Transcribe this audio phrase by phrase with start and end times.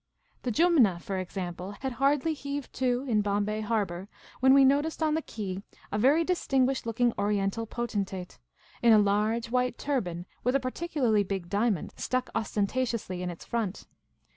[0.43, 0.51] ^ho.
[0.51, 4.07] Jumna, for example, had hardly heaved to in Bombay Harbour
[4.39, 8.39] when we noticed on the quay a very distinguished looking Oriental potentate,
[8.81, 13.85] in a large, white turban with a particularly big diamond stuck ostentatiously in its front.